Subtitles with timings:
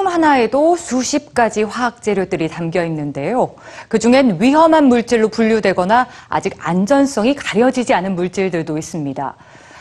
[0.00, 3.54] 하나에도 수십 가지 화학 재료들이 담겨 있는데요.
[3.88, 9.34] 그중엔 위험한 물질로 분류되거나 아직 안전성이 가려지지 않은 물질들도 있습니다.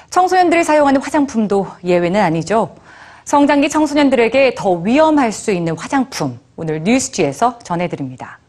[0.10, 2.76] 청소년들이 사용하는 화장품도 예외는 아니죠.
[3.24, 8.40] 성장기 청소년들에게 더 위험할 수 있는 화장품, 오늘 뉴스G에서 전해드립니다.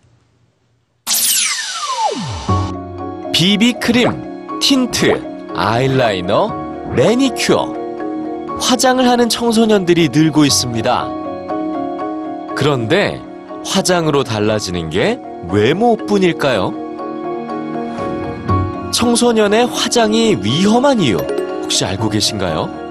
[3.32, 6.48] 비비크림, 틴트, 아이라이너,
[6.96, 7.82] 매니큐어.
[8.60, 11.21] 화장을 하는 청소년들이 늘고 있습니다.
[12.56, 13.20] 그런데
[13.64, 16.72] 화장으로 달라지는 게 외모뿐일까요?
[18.92, 21.16] 청소년의 화장이 위험한 이유
[21.62, 22.82] 혹시 알고 계신가요?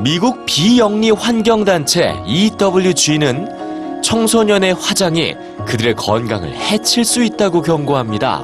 [0.00, 5.34] 미국 비영리 환경단체 EWG는 청소년의 화장이
[5.66, 8.42] 그들의 건강을 해칠 수 있다고 경고합니다.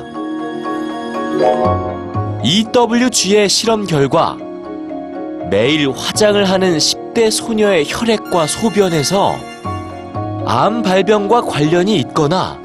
[2.45, 4.37] EWG의 실험 결과
[5.51, 9.35] 매일 화장을 하는 10대 소녀의 혈액과 소변에서
[10.51, 12.59] 암 발병과 관련이 있거나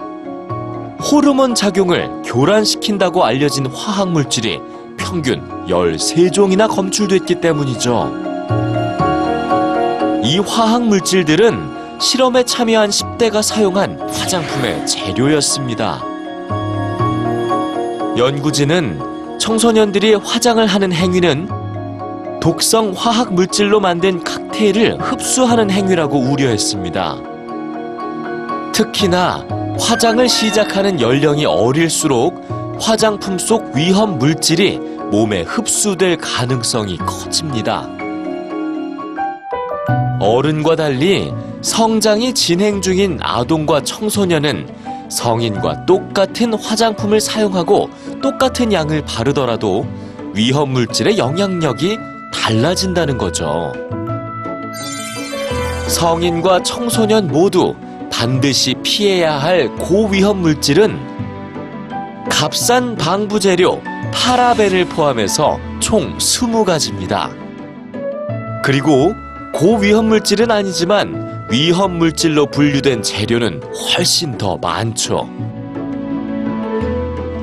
[1.02, 4.62] 호르몬 작용을 교란시킨다고 알려진 화학 물질이
[4.96, 8.10] 평균 13종이나 검출됐기 때문이죠.
[10.24, 16.02] 이 화학 물질들은 실험에 참여한 10대가 사용한 화장품의 재료였습니다.
[18.16, 21.50] 연구진은 청소년들이 화장을 하는 행위는
[22.42, 27.33] 독성 화학 물질로 만든 칵테일을 흡수하는 행위라고 우려했습니다.
[28.74, 29.46] 특히나
[29.80, 32.44] 화장을 시작하는 연령이 어릴수록
[32.80, 34.80] 화장품 속 위험 물질이
[35.12, 37.88] 몸에 흡수될 가능성이 커집니다.
[40.20, 44.68] 어른과 달리 성장이 진행 중인 아동과 청소년은
[45.10, 47.92] 성인과 똑같은 화장품을 사용하고
[48.24, 49.86] 똑같은 양을 바르더라도
[50.34, 52.00] 위험 물질의 영향력이
[52.34, 53.72] 달라진다는 거죠.
[55.88, 57.76] 성인과 청소년 모두
[58.14, 60.98] 반드시 피해야 할 고위험 물질은
[62.30, 63.82] 값싼 방부 재료
[64.14, 67.32] 파라벤을 포함해서 총 20가지입니다.
[68.64, 69.14] 그리고
[69.56, 75.28] 고위험 물질은 아니지만 위험 물질로 분류된 재료는 훨씬 더 많죠.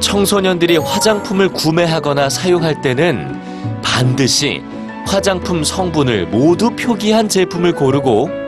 [0.00, 3.38] 청소년들이 화장품을 구매하거나 사용할 때는
[3.82, 4.62] 반드시
[5.04, 8.40] 화장품 성분을 모두 표기한 제품을 고르고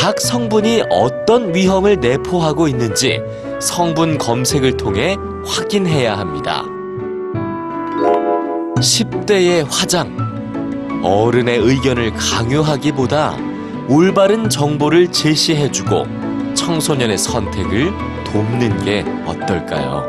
[0.00, 3.20] 각 성분이 어떤 위험을 내포하고 있는지
[3.60, 6.64] 성분 검색을 통해 확인해야 합니다.
[8.80, 10.16] 10대의 화장.
[11.02, 13.36] 어른의 의견을 강요하기보다
[13.90, 16.06] 올바른 정보를 제시해주고
[16.54, 17.92] 청소년의 선택을
[18.24, 20.08] 돕는 게 어떨까요?